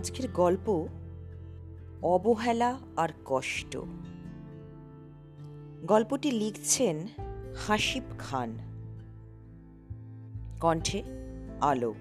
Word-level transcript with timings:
আজকের 0.00 0.28
গল্প 0.30 0.88
অবহেলা 2.02 2.78
আর 2.96 3.08
কষ্ট। 3.24 3.78
গল্পটি 5.84 6.30
লিখছেন 6.30 7.06
হাসিব 7.66 8.02
খান। 8.18 8.58
কণ্ঠে 10.60 11.02
আলো। 11.60 11.94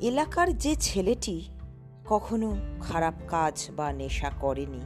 এলাকার 0.00 0.58
যে 0.58 0.74
ছেলেটি 0.74 1.44
কখনো 2.06 2.56
খারাপ 2.80 3.14
কাজ 3.28 3.70
বা 3.76 3.92
নেশা 3.92 4.30
করেনি, 4.40 4.80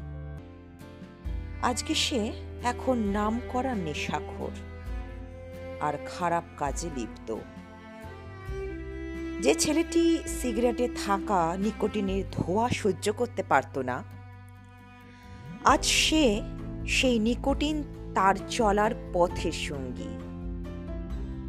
আজকে 1.62 1.94
সে 1.94 2.32
এখন 2.62 2.98
নাম 2.98 3.40
করা 3.48 3.74
নেশাখোর 3.74 4.52
আর 5.80 5.94
খারাপ 6.06 6.44
কাজে 6.56 6.90
লিপ্ত। 6.96 7.36
যে 9.44 9.54
ছেলেটি 9.54 10.18
সিগারেটে 10.26 10.88
থাকা 11.04 11.56
নিকোটিনের 11.58 12.24
ধোঁয়া 12.32 12.68
সহ্য 12.68 13.12
করতে 13.12 13.42
পারত 13.42 13.78
না, 13.78 14.04
আজ 15.64 15.84
সে 15.84 16.42
সেই 16.86 17.18
নিকোটিন 17.18 17.82
তার 18.14 18.34
চলার 18.48 18.90
পথের 19.12 19.52
সঙ্গী। 19.52 20.12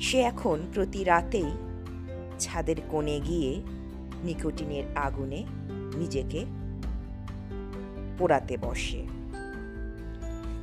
সে 0.06 0.20
এখন 0.20 0.60
প্রতি 0.74 1.04
রাতেই 1.04 1.52
ছাদের 2.40 2.76
কোণে 2.92 3.20
গিয়ে 3.20 3.62
নিকোটিনের 4.24 4.84
আগুনে 4.96 5.46
নিজেকে 5.96 6.46
পোড়াতে 8.18 8.58
বসে। 8.58 9.06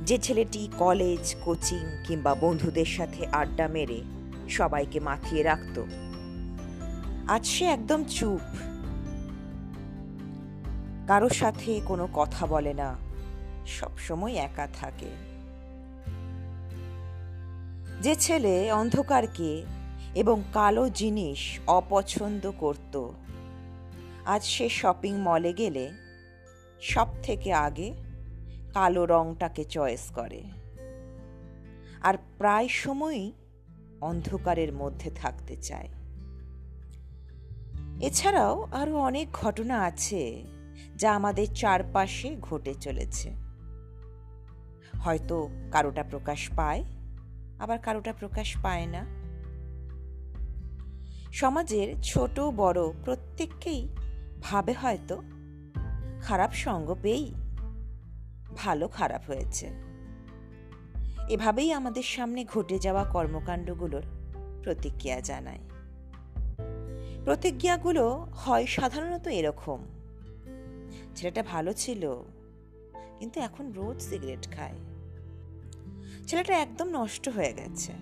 যে 0.05 0.17
ছেলেটি 0.17 0.69
কলেজ, 0.77 1.35
কোচিং 1.45 1.83
কিংবা 2.07 2.35
বন্ধুদের 2.35 2.85
সাথে 2.85 3.25
আড্ডা 3.25 3.67
মেরে 3.67 4.01
সবাইকে 4.49 4.99
মাথিয়ে 4.99 5.43
রাখত 5.43 5.85
আজ 7.27 7.45
সে 7.45 7.65
একদম 7.65 8.03
চুপ। 8.03 8.41
কারও 11.07 11.29
সাথে 11.29 11.81
কোনো 11.85 12.07
কথা 12.13 12.45
বলে 12.45 12.73
না, 12.73 12.95
সবসময় 13.67 14.33
একা 14.33 14.67
থাকে। 14.67 15.09
যে 18.01 18.15
ছেলে 18.15 18.71
অন্ধকারকে 18.71 19.63
এবং 20.15 20.43
কালো 20.53 20.89
জিনিস 20.89 21.59
অপছন্দ 21.67 22.51
করত, 22.59 23.09
আজ 24.25 24.43
সে 24.43 24.69
শপিং 24.69 25.17
মলে 25.17 25.53
গেলে 25.53 25.91
সব 26.81 27.07
থেকে 27.23 27.53
আগে 27.53 27.93
কালো 28.73 29.05
রংটাকে 29.05 29.63
চয়েস 29.63 30.11
করে। 30.15 30.43
আর 32.01 32.13
প্রায় 32.37 32.67
সময়ই 32.67 33.31
অন্ধকারের 34.01 34.73
মধ্যে 34.73 35.11
থাকতে 35.11 35.55
চায়। 35.55 35.89
এছাড়াও 38.03 38.67
আরও 38.71 38.97
অনেক 38.97 39.31
ঘটনা 39.31 39.81
আছে 39.81 40.43
যা 40.95 41.15
আমাদের 41.15 41.47
চারপাশে 41.55 42.37
ঘটে 42.41 42.73
চলেছে। 42.73 43.31
হয়তো 44.99 45.49
কারোটা 45.71 46.03
প্রকাশ 46.03 46.49
পায়, 46.55 46.83
আবার 47.59 47.79
কারোটা 47.79 48.13
প্রকাশ 48.13 48.57
পায় 48.63 48.85
না। 48.85 49.05
সমাজের 51.33 52.01
ছোট, 52.01 52.39
বড় 52.39 52.91
প্রত্যেককেই 53.05 53.89
ভাবে 54.41 54.73
হয়তো 54.73 55.21
খারাপ 56.21 56.51
সঙ্গ 56.53 56.95
পেয়েই 57.01 57.33
ভালো 58.57 58.87
খারাপ 58.87 59.21
হয়েছে। 59.27 59.69
এভাবেই 61.29 61.71
আমাদের 61.71 62.03
সামনে 62.03 62.45
ঘটে 62.45 62.79
যাওয়া 62.79 63.03
কর্মকাণ্ডগুলোর 63.03 64.03
প্রতিক্রিয়া 64.63 65.19
জানায়। 65.19 65.59
প্রতিজ্ঞাগুলো 67.25 68.27
হয় 68.33 68.65
সাধারণত 68.65 69.27
এরকম। 69.27 69.85
ছেলেটা 71.15 71.43
ভালো 71.43 71.73
ছিল, 71.73 72.23
কিন্তু 73.19 73.39
এখন 73.39 73.71
রোজ 73.71 74.01
সিগারেট 74.01 74.51
খায়। 74.51 74.77
ছেলেটা 76.27 76.53
একদম 76.53 76.87
নষ্ট 76.89 77.29
হয়ে 77.29 77.53
গেছে। 77.53 77.93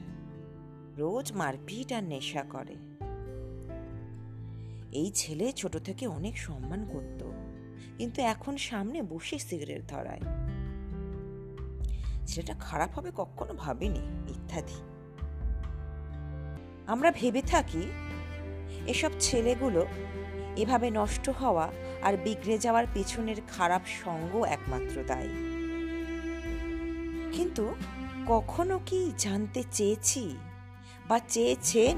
রোজ 0.98 1.34
মারপিট 1.34 1.94
আর 1.94 2.04
নেশা 2.04 2.44
করে। 2.44 2.76
এই 4.92 5.12
ছেলে 5.12 5.52
ছোট 5.52 5.78
থেকে 5.78 6.08
অনেক 6.08 6.38
সম্মান 6.38 6.86
করত, 6.94 7.22
কিন্তু 7.98 8.22
এখন 8.22 8.58
সামনে 8.58 9.02
বসে 9.02 9.40
সিগারেট 9.40 9.82
ধরায়। 9.88 10.24
ছেলেটা 12.28 12.54
খারাপ 12.54 12.92
হবে 12.94 13.12
কখনো 13.16 13.54
ভাবিনি 13.54 14.32
ইত্যাদি 14.32 14.78
আমরা 16.88 17.12
ভেবে 17.12 17.42
থাকি 17.42 17.84
এসব 18.88 19.10
ছেলেগুলো 19.20 19.88
এভাবে 20.56 20.92
নষ্ট 20.92 21.30
হওয়া 21.30 21.72
আর 22.02 22.18
বিগড়ে 22.18 22.58
যাওয়ার 22.58 22.86
পেছনের 22.94 23.36
খারাপ 23.50 23.82
সঙ্গ 24.04 24.44
একমাত্র 24.44 25.04
দায়ী 25.04 25.30
কিন্তু 27.32 27.76
কখনো 28.28 28.80
কি 28.86 29.12
জানতে 29.18 29.64
চেয়েছি 29.72 30.38
বা 31.08 31.20
চেয়েছেন 31.20 31.98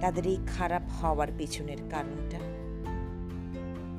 তাদের 0.00 0.26
এই 0.26 0.36
খারাপ 0.46 0.82
হওয়ার 0.88 1.28
পেছনের 1.38 1.76
কারণটা? 1.90 2.38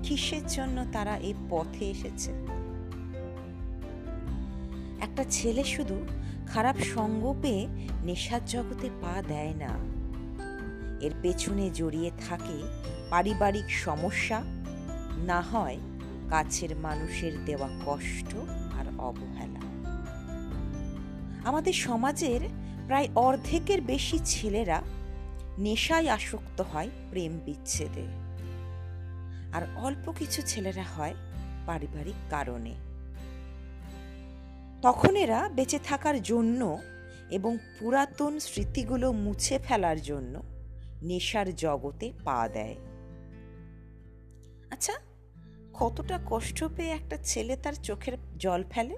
কিসের 0.03 0.47
জন্য 0.47 0.85
তারা 0.94 1.18
এই 1.18 1.34
পথে 1.50 1.85
এসেছে? 1.85 2.31
একটা 5.02 5.25
ছেলে 5.29 5.63
শুধু 5.63 6.08
খারাপ 6.47 6.78
সঙ্গ 6.78 7.35
পেয়ে 7.41 7.68
নেশার 8.03 8.46
জগতে 8.46 8.90
পা 9.02 9.22
দেয় 9.22 9.53
না। 9.53 9.99
এর 11.02 11.12
পেছনে 11.22 11.70
জড়িয়ে 11.70 12.12
থাকে 12.28 12.58
পারিবারিক 13.10 13.72
সমস্যা, 13.72 14.42
না 15.18 15.42
হয় 15.42 15.78
কাছের 16.30 16.76
মানুষের 16.76 17.46
দেওয়া 17.46 17.70
কষ্ট 17.86 18.36
আর 18.74 18.86
অবহেলা। 19.00 19.59
আমাদের 21.50 21.74
সমাজের 21.74 22.40
প্রায় 22.88 23.08
অর্ধেকের 23.16 23.82
বেশি 23.82 24.20
ছেলেরা 24.26 24.82
নেশায় 25.58 26.09
আসক্ত 26.09 26.62
হয় 26.62 26.90
প্রেম 27.09 27.40
বিচ্ছেদে। 27.46 28.06
আর 29.54 29.62
অল্প 29.76 30.12
কিছু 30.20 30.42
ছেলেরা 30.42 30.84
হয় 30.84 31.16
পারিবারিক 31.66 32.16
কারণে। 32.30 32.76
তখন 34.82 35.16
এরা 35.16 35.50
বেঁচে 35.50 35.80
থাকার 35.80 36.22
জন্য 36.22 36.78
এবং 37.30 37.58
পুরাতন 37.80 38.40
স্মৃতিগুলো 38.40 39.12
মুছে 39.12 39.59
ফেলার 39.59 40.02
জন্য 40.02 40.59
নেশার 41.04 41.56
জগতে 41.56 42.14
পা 42.24 42.50
দেয়। 42.54 42.76
আচ্ছা 44.72 44.94
কতটা 45.74 46.20
কষ্ট 46.26 46.64
পেয়ে 46.76 46.90
একটা 46.90 47.18
ছেলে 47.24 47.56
তার 47.56 47.74
চোখের 47.74 48.18
জল 48.38 48.64
ফেলে? 48.72 48.98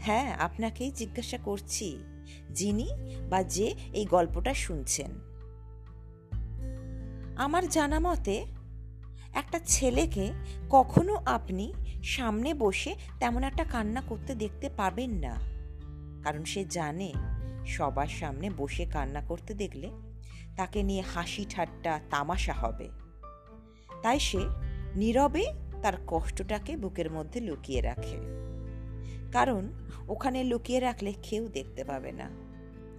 হ্যাঁ 0.00 0.36
আপনাকেই 0.36 0.90
জিজ্ঞাসা 0.90 1.38
করছি, 1.38 1.98
যিনি 2.50 2.88
বা 3.30 3.42
যে 3.42 3.74
এই 3.92 4.04
গল্পটা 4.04 4.54
শুনছেন। 4.54 5.10
আমার 7.36 7.68
জানা 7.68 8.00
মতে, 8.00 8.44
একটা 9.32 9.60
ছেলেকে 9.64 10.32
কখনো 10.70 11.22
আপনি 11.26 11.74
সামনে 12.02 12.54
বসে 12.54 12.94
তেমন 13.18 13.42
একটা 13.42 13.64
কান্না 13.64 14.00
করতে 14.00 14.34
দেখতে 14.34 14.68
পাবেন 14.68 15.10
না। 15.10 15.36
কারণ 16.22 16.44
সে 16.44 16.64
জানে, 16.64 17.12
সবার 17.66 18.06
সামনে 18.06 18.50
বসে 18.50 18.84
কান্না 18.84 19.20
করতে 19.20 19.54
দেখলে 19.54 19.90
তাকে 20.56 20.82
নিয়ে 20.82 21.02
হাসি 21.14 21.46
ঠাট্টা 21.48 22.00
তামাশা 22.10 22.52
হবে। 22.52 22.88
তাই 24.02 24.18
সে 24.18 24.38
নীরবে 24.96 25.44
তার 25.82 25.92
কষ্টটাকে 26.06 26.76
বুকের 26.76 27.10
মধ্যে 27.10 27.40
লুকিয়ে 27.40 27.80
রাখে। 27.80 28.16
কারণ 29.32 29.68
ওখানে 30.08 30.44
লুকিয়ে 30.44 30.80
রাখলে 30.80 31.14
কেউ 31.22 31.48
দেখতে 31.48 31.84
পাবে 31.84 32.12
না। 32.12 32.30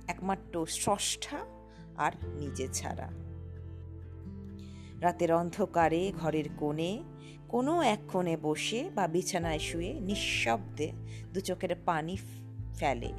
একমাত্র 0.07 0.65
স্রষ্টা 0.65 1.38
আর 1.98 2.12
নিজে 2.24 2.68
ছাড়া। 2.74 3.12
রাতের 5.01 5.33
অন্ধকারে 5.33 6.12
ঘরের 6.12 6.44
কোণে 6.57 7.04
কোনো 7.50 7.81
এক 7.81 8.00
কোণে 8.12 8.38
বসে 8.38 8.89
বা 8.95 9.07
বিছানায় 9.07 9.59
শুয়ে 9.59 9.94
নিঃশব্দে 9.94 10.92
দু 11.33 11.42
চোখের 11.42 11.75
পানি 11.86 12.18
ফেলে 12.75 13.13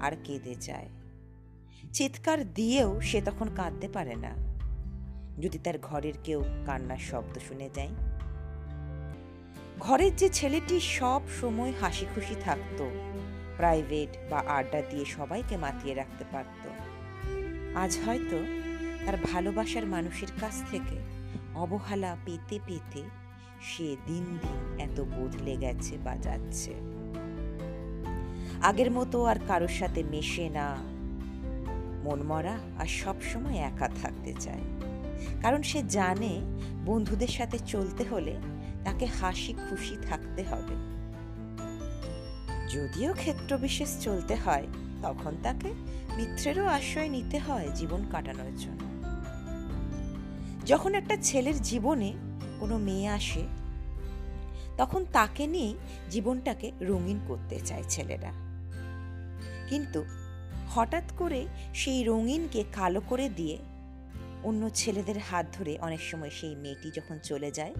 আর 0.00 0.16
কেঁদে 0.24 0.54
যায়। 0.54 0.88
চিৎকার 1.92 2.52
দিয়েও 2.54 3.00
সে 3.00 3.20
তখন 3.20 3.48
কাঁদতে 3.56 3.88
পারে 3.88 4.14
না। 4.14 4.30
যদি 5.40 5.58
তার 5.58 5.78
ঘরের 5.78 6.12
কেউ 6.24 6.44
কান্নার 6.66 6.96
শব্দ 6.96 7.38
শুনে 7.48 7.70
যায়। 7.74 7.88
ঘরের 9.80 10.16
যে 10.16 10.28
ছেলেটি 10.28 10.80
সব 10.80 11.20
সময় 11.40 11.72
হাসি 11.80 12.06
খুশি 12.14 12.34
থাকত, 12.40 12.88
প্রাইভেট 13.56 14.16
বা 14.30 14.42
আড্ডা 14.46 14.82
দিয়ে 14.90 15.04
সবাইকে 15.04 15.56
মাতিয়ে 15.56 15.94
রাখতে 15.94 16.24
পারত। 16.32 16.68
আজ 17.76 17.98
হয়তো 18.06 18.36
তার 19.06 19.16
ভালোবাসার 19.32 19.86
মানুষের 19.86 20.28
কাছ 20.40 20.62
থেকে 20.70 20.96
অবহেলা 21.54 22.16
পেতে 22.24 22.58
পেতে 22.66 23.02
সে 23.62 23.96
দিন 24.06 24.38
দিন 24.42 24.80
এত 24.80 25.00
বদলে 25.00 25.56
গেছে 25.56 25.98
বা 25.98 26.16
যাচ্ছে। 26.16 26.74
আগের 28.62 28.90
মতো 28.90 29.24
আর 29.24 29.36
কারোর 29.48 29.68
সাথে 29.68 30.02
মেশে 30.02 30.48
না 30.48 30.95
মনমরা 32.06 32.58
আর 32.78 32.86
সবসময় 32.86 33.56
একা 33.56 33.88
থাকতে 34.02 34.34
চায়। 34.40 34.60
কারণ 35.42 35.62
সে 35.62 35.82
জানে 35.82 36.40
বন্ধুদের 36.86 37.28
সাথে 37.28 37.58
চলতে 37.58 38.04
হলে 38.04 38.36
তাকে 38.84 39.06
হাসি 39.06 39.54
খুশি 39.70 39.96
থাকতে 40.08 40.42
হবে। 40.42 40.96
যদিও 42.68 43.14
ক্ষেত্রবিশেষ 43.14 44.00
চলতে 44.00 44.34
হয়, 44.34 44.66
তখন 45.02 45.36
তাকে 45.42 45.68
মিত্রেরও 46.16 46.66
আশ্রয় 46.66 47.08
নিতে 47.08 47.38
হয় 47.38 47.68
জীবন 47.74 48.04
কাটানোর 48.12 48.58
জন্য। 48.58 48.86
যখন 50.66 50.94
একটা 50.94 51.16
ছেলের 51.22 51.62
জীবনে 51.62 52.12
কোনো 52.60 52.78
মেয়ে 52.78 53.08
আসে, 53.08 53.42
তখন 54.76 55.04
তাকে 55.12 55.46
নিয়ে 55.46 55.74
জীবনটাকে 56.10 56.72
রঙিন 56.80 57.20
করতে 57.28 57.60
চায় 57.60 57.82
ছেলেরা। 57.88 58.32
কিন্তু 59.68 60.04
হঠাৎ 60.76 61.12
করে 61.18 61.46
সেই 61.74 62.04
রঙিনকে 62.04 62.64
কালো 62.72 63.00
করে 63.00 63.28
দিয়ে 63.28 63.58
অন্য 64.42 64.70
ছেলেদের 64.70 65.18
হাত 65.18 65.46
ধরে 65.52 65.78
অনেক 65.78 66.00
সময় 66.00 66.30
সেই 66.30 66.54
মেয়েটি 66.54 66.90
যখন 66.90 67.18
চলে 67.18 67.50
যায়, 67.50 67.74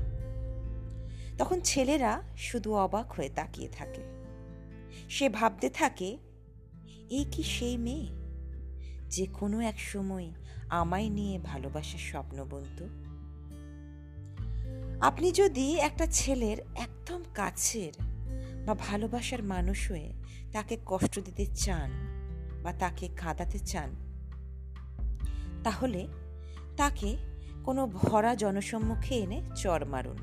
তখন 1.38 1.60
ছেলেরা 1.60 2.22
শুধু 2.36 2.74
অবাক 2.74 3.12
হয়ে 3.12 3.28
তাকিয়ে 3.28 3.68
থাকে। 3.68 4.02
সে 5.10 5.28
ভাবতে 5.28 5.68
থাকে 5.70 6.18
এই 7.10 7.24
কি 7.32 7.42
সেই 7.42 7.76
মেয়ে? 7.76 8.08
যে 9.08 9.26
কোনো 9.26 9.60
এক 9.60 9.80
সময় 9.80 10.30
আমায় 10.68 11.08
নিয়ে 11.08 11.38
ভালোবাসার 11.38 11.98
স্বপ্ন 11.98 12.44
বলত 12.44 12.82
আপনি 15.00 15.32
যদি 15.32 15.76
একটা 15.76 16.06
ছেলের 16.06 16.56
একদম 16.74 17.22
কাছের 17.34 17.92
বা 18.66 18.74
ভালোবাসার 18.74 19.42
মানুষ 19.42 19.90
হয়ে 19.90 20.12
তাকে 20.52 20.76
কষ্ট 20.86 21.20
দিতে 21.20 21.46
চান 21.46 22.15
বা 22.66 22.72
তাকে 22.72 23.08
কাঁদাতে 23.08 23.58
চান। 23.58 23.90
তাহলে 25.64 26.06
তাকে 26.76 27.16
কোনো 27.64 27.86
ভরা 27.86 28.34
জনসম্মুখে 28.34 29.14
এনে 29.14 29.42
চর 29.56 29.84
মারুন। 29.84 30.16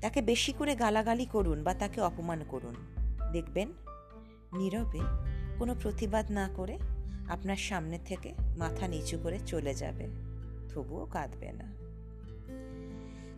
তাকে 0.00 0.22
বেশি 0.22 0.52
করে 0.52 0.76
গালাগালি 0.76 1.24
করুন 1.24 1.62
বা 1.62 1.74
তাকে 1.74 2.00
অপমান 2.00 2.44
করুন। 2.48 2.74
দেখবেন 3.32 3.68
নীরবে 4.52 5.00
কোনো 5.58 5.74
প্রতিবাদ 5.82 6.30
না 6.30 6.50
করে 6.56 6.78
আপনার 7.28 7.56
সামনে 7.56 7.98
থেকে 7.98 8.34
মাথা 8.58 8.88
নিচু 8.88 9.18
করে 9.18 9.38
চলে 9.46 9.74
যাবে। 9.74 10.08
তবুও 10.74 11.06
কাঁদবে 11.06 11.52
না। 11.52 11.72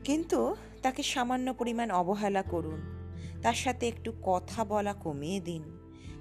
কিন্তু 0.04 0.56
তাকে 0.82 1.02
সামান্য 1.02 1.54
পরিমাণ 1.54 1.90
অবহেলা 1.90 2.42
করুন। 2.42 2.80
তার 3.42 3.54
সাথে 3.54 3.88
একটু 3.88 4.12
কথা 4.22 4.64
বলা 4.64 4.92
কমিয়ে 4.92 5.40
দিন। 5.40 5.73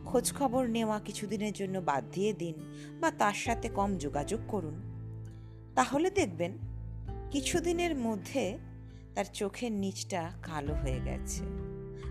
খোঁজখবর 0.05 0.67
নেওয়া 0.67 0.99
কিছুদিনের 0.99 1.53
জন্য 1.53 1.79
বাদ 1.79 2.03
দিয়ে 2.11 2.33
দিন 2.33 2.53
বা 2.99 3.11
তার 3.11 3.33
সাথে 3.33 3.69
কম 3.69 3.97
যোগাযোগ 3.97 4.39
করুন। 4.47 4.81
তাহলে 5.75 6.09
দেখবেন 6.09 6.57
কিছুদিনের 7.31 7.95
মধ্যে 7.95 8.57
তার 9.15 9.25
চোখের 9.33 9.71
নিচটা 9.71 10.31
কালো 10.43 10.73
হয়ে 10.73 10.99
গেছে 11.05 11.43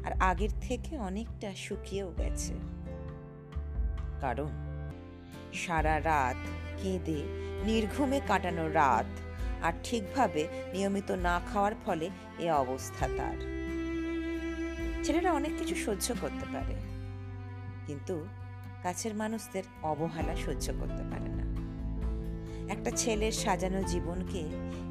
আর 0.04 0.12
আগের 0.20 0.48
থেকে 0.60 0.98
অনেকটা 0.98 1.54
শুকিয়েও 1.54 2.12
গেছে। 2.18 2.54
কারণ 4.20 4.48
সারা 5.52 6.00
রাত 6.00 6.36
কেঁদে, 6.82 7.22
নির্ঘুমে 7.64 8.20
কাটানো 8.28 8.68
রাত 8.68 9.06
আর 9.62 9.72
ঠিকভাবে 9.84 10.48
নিয়মিত 10.72 11.10
না 11.10 11.40
খাওয়ার 11.52 11.72
ফলে 11.86 12.10
এ 12.38 12.50
অবস্থা 12.50 13.08
তার। 13.16 13.36
ছেলেরা 15.04 15.32
অনেক 15.32 15.52
কিছু 15.58 15.74
সহ্য 15.74 16.14
করতে 16.20 16.46
পারে। 16.52 17.01
কিন্তু 17.86 18.24
কাছের 18.82 19.14
মানুষদের 19.14 19.62
অবহেলা 19.82 20.36
সহ্য 20.36 20.66
করতে 20.80 21.02
পারে 21.10 21.28
না। 21.28 21.44
একটা 22.72 22.90
ছেলের 22.96 23.32
সাজানো 23.32 23.82
জীবনকে 23.82 24.42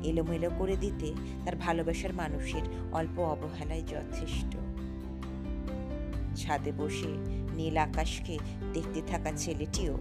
এলোমেলো 0.03 0.49
করে 0.57 0.75
দিতে 0.75 1.13
তার 1.45 1.55
ভালোবাসার 1.55 2.13
মানুষের 2.13 2.61
অল্প 2.91 3.19
অবহেলায় 3.19 3.81
যথেষ্ট। 3.81 4.57
ছাদে 6.35 6.71
বসে 6.71 7.11
নীল 7.55 7.77
আকাশকে 7.77 8.37
দেখতে 8.73 9.01
থাকা 9.01 9.31
ছেলেটিও 9.37 9.97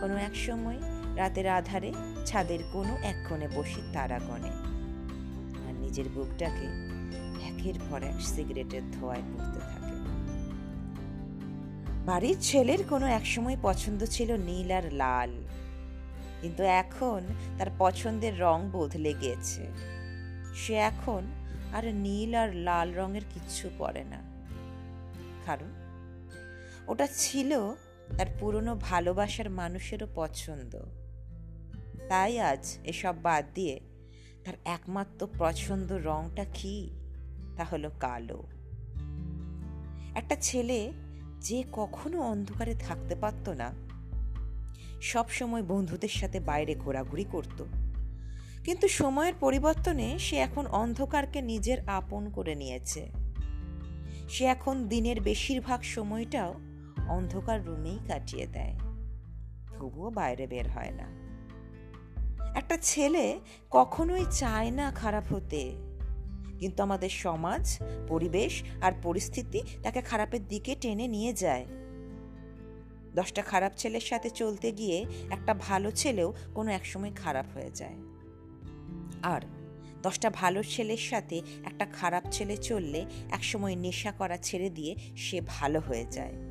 কোনো 0.00 0.14
এক 0.14 0.34
সময় 0.36 0.78
রাতের 1.16 1.46
আধারে 1.48 1.92
ছাদের 2.26 2.58
কোনো 2.72 2.96
এক 3.02 3.28
কোণে 3.28 3.48
বসে 3.48 3.80
তারা 3.92 4.18
গণে 4.18 4.52
আর 5.68 5.74
নিজের 5.80 6.08
বুকটাকে 6.08 6.66
একের 7.46 7.74
পর 7.90 8.02
এক 8.02 8.20
সিগারেটের 8.20 8.82
ধোয়ায় 8.92 9.22
পড়তে 9.22 9.60
থাকে। 9.60 9.79
বাড়ির 12.06 12.36
ছেলের 12.40 12.78
কোনো 12.88 13.06
একসময় 13.06 13.56
পছন্দ 13.62 14.04
ছিল 14.04 14.36
নীল 14.36 14.72
আর 14.72 14.92
লাল। 14.92 15.42
কিন্তু 16.42 16.62
এখন 16.62 17.20
তার 17.58 17.66
পছন্দের 17.78 18.40
রং 18.40 18.70
বদলে 18.72 19.12
গিয়েছে 19.12 19.66
সে 20.54 20.74
এখন 20.74 21.22
আর 21.72 21.94
নীল 21.94 22.34
আর 22.34 22.54
লাল 22.54 22.94
রঙের 22.94 23.20
কিচ্ছু 23.30 23.70
পরে 23.78 24.04
না। 24.04 24.22
কারণ 25.46 25.68
ওটা 26.88 27.08
ছিল 27.16 27.74
তার 28.18 28.26
পুরনো 28.40 28.74
ভালোবাসার 28.74 29.50
মানুষেরও 29.50 30.06
পছন্দ। 30.14 30.78
তাই 32.08 32.40
আজ 32.40 32.78
এসব 32.84 33.14
বাদ 33.22 33.44
দিয়ে 33.54 33.80
তার 34.44 34.54
একমাত্র 34.64 35.28
পছন্দ 35.38 35.92
রংটা 35.92 36.44
কি? 36.54 36.90
তা 37.56 37.64
হলো 37.64 37.90
কালো। 38.00 38.42
একটা 40.14 40.36
ছেলে 40.40 40.92
যে 41.40 41.64
কখনো 41.72 42.20
অন্ধকারে 42.20 42.74
থাকতে 42.74 43.14
পারত 43.14 43.48
না। 43.48 43.70
সব 45.02 45.28
সময় 45.28 45.62
বন্ধুদের 45.62 46.08
সাথে 46.08 46.40
বাইরে 46.40 46.74
ঘোরাঘুরি 46.74 47.24
করত। 47.24 47.64
কিন্তু 48.64 48.88
সময়ের 48.88 49.34
পরিবর্তনে 49.40 50.18
সে 50.18 50.36
এখন 50.36 50.66
অন্ধকারকে 50.66 51.42
নিজের 51.42 51.88
আপন 51.88 52.30
করে 52.30 52.54
নিয়েছে। 52.54 53.10
সে 54.28 54.44
এখন 54.44 54.88
দিনের 54.88 55.20
বেশিরভাগ 55.20 55.82
সময়টাও 55.82 56.54
অন্ধকার 57.08 57.66
রুমেই 57.66 57.98
কাটিয়ে 58.08 58.46
দেয়। 58.46 58.78
তবুও 59.78 60.10
বাইরে 60.10 60.46
বের 60.46 60.70
হয় 60.70 60.90
না। 60.90 61.20
একটা 62.54 62.78
ছেলে 62.82 63.40
কখনোই 63.70 64.26
চায় 64.30 64.70
না 64.70 64.90
খারাপ 64.90 65.32
হতে। 65.32 65.89
কিন্তু 66.60 66.82
আমাদের 66.82 67.08
সমাজ, 67.08 67.78
পরিবেশ 68.08 68.62
আর 68.80 68.92
পরিস্থিতি 69.02 69.62
তাকে 69.82 70.00
খারাপের 70.00 70.48
দিকে 70.48 70.74
টেনে 70.80 71.08
নিয়ে 71.08 71.32
যায়। 71.32 71.66
দশটা 73.14 73.42
খারাপ 73.42 73.72
ছেলের 73.76 74.00
সাথে 74.00 74.30
চলতে 74.30 74.72
গিয়ে 74.72 75.06
একটা 75.30 75.54
ভালো 75.54 75.90
ছেলেও 75.90 76.34
কোনো 76.54 76.70
একসময় 76.70 77.12
খারাপ 77.16 77.46
হয়ে 77.54 77.70
যায়। 77.70 77.96
আর 79.22 79.40
দশটা 80.02 80.30
ভালো 80.30 80.62
ছেলের 80.62 80.96
সাথে 80.96 81.42
একটা 81.64 81.86
খারাপ 81.86 82.22
ছেলে 82.30 82.56
চললে 82.56 83.04
একসময় 83.30 83.76
নেশা 83.76 84.12
করা 84.12 84.36
ছেড়ে 84.36 84.70
দিয়ে 84.70 84.96
সে 85.16 85.40
ভালো 85.46 85.80
হয়ে 85.80 86.04
যায়। 86.10 86.49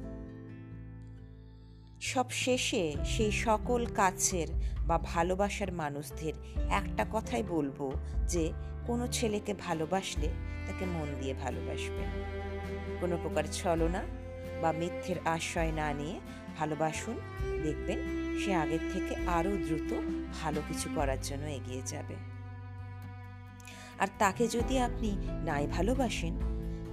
সব 2.01 2.25
শেষে 2.31 2.95
সেই 3.05 3.31
সকল 3.31 3.85
কাছের 3.85 4.47
বা 4.87 4.97
ভালোবাসার 4.97 5.71
মানুষদের 5.71 6.33
একটা 6.69 7.05
কথাই 7.11 7.43
বলব 7.43 7.95
যে, 8.27 8.53
কোনো 8.87 9.07
ছেলেকে 9.07 9.53
ভালোবাসলে 9.53 10.27
তাকে 10.67 10.85
মন 10.85 11.21
দিয়ে 11.21 11.33
ভালোবাসবেন 11.33 12.09
কোনো 13.01 13.17
প্রকার 13.17 13.43
ছলনা 13.51 14.03
বা 14.61 14.71
মিথ্যের 14.71 15.15
আশ্রয় 15.25 15.71
না 15.71 15.93
নিয়ে 15.93 16.19
ভালোবাসুন, 16.57 17.15
দেখবেন 17.63 17.99
সে 18.39 18.53
আগের 18.55 18.79
থেকে 18.93 19.15
আরও 19.27 19.57
দ্রুত 19.57 19.93
ভালো 20.41 20.61
কিছু 20.67 20.89
করার 20.95 21.17
জন্য 21.21 21.45
এগিয়ে 21.45 21.81
যাবে। 21.85 22.15
আর 23.99 24.07
তাকে 24.19 24.47
যদি 24.47 24.79
আপনি 24.79 25.17
নাই 25.45 25.67
ভালোবাসেন, 25.67 26.39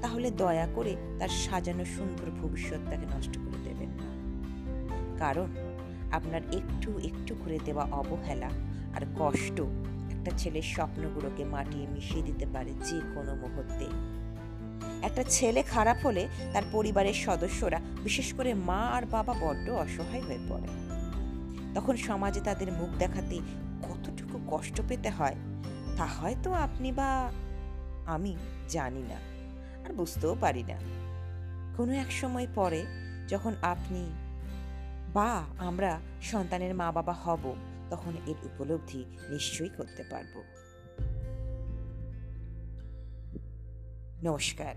তাহলে 0.00 0.30
দয়া 0.30 0.66
করে 0.74 0.96
তার 1.18 1.28
সাজানো 1.28 1.84
সুন্দর 1.84 2.30
ভবিষ্যৎটাকে 2.30 3.06
নষ্ট 3.16 3.38
করে 3.38 3.65
কারণ 5.18 5.48
আপনার 6.12 6.40
একটু 6.54 6.98
একটু 6.98 7.34
করে 7.34 7.58
দেওয়া 7.64 7.84
অবহেলা 7.84 8.50
আর 8.96 9.02
কষ্ট 9.18 9.60
একটা 10.10 10.30
ছেলের 10.38 10.62
স্বপ্নগুলোকে 10.62 11.44
মাটিয়ে 11.44 11.86
মিশিয়ে 11.86 12.22
দিতে 12.22 12.46
পারে 12.46 12.70
যে 12.70 13.00
কোনো 13.14 13.34
মুহূর্তে। 13.34 13.86
একটা 15.02 15.24
ছেলে 15.28 15.62
খারাপ 15.62 15.96
হলে 16.06 16.28
তার 16.52 16.62
পরিবারের 16.72 17.14
সদস্যরা, 17.14 17.80
বিশেষ 18.04 18.34
করে 18.34 18.54
মা 18.54 18.80
আর 18.80 19.02
বাবা, 19.06 19.34
বড্ড 19.40 19.70
অসহায় 19.70 20.22
হয়ে 20.22 20.38
পড়ে। 20.48 20.68
তখন 21.74 21.96
সমাজে 21.96 22.40
তাদের 22.40 22.72
মুখ 22.72 22.88
দেখাতে 22.98 23.36
কতটুকু 23.82 24.40
কষ্ট 24.46 24.80
পেতে 24.88 25.10
হয়, 25.10 25.34
তা 25.96 26.06
হয়তো 26.06 26.52
আপনি 26.52 26.92
বা 26.92 27.30
আমি 28.06 28.36
জানি 28.68 29.02
না 29.02 29.18
আর 29.84 29.92
বুঝতেও 29.92 30.36
পারি 30.40 30.62
না। 30.62 30.78
কোনো 31.76 31.92
এক 31.92 32.12
সময় 32.12 32.46
পরে 32.54 32.86
যখন 33.28 33.54
আপনি 33.62 34.10
বা 35.14 35.44
আমরা 35.58 36.00
সন্তানের 36.22 36.74
মা 36.74 36.92
বাবা 36.92 37.12
হব 37.12 37.54
তখন 37.90 38.12
এর 38.26 38.34
উপলব্ধি 38.42 39.04
নিশ্চয়ই 39.28 39.68
করতে 39.68 40.02
পারব। 40.02 40.42
নমস্কার। 44.24 44.74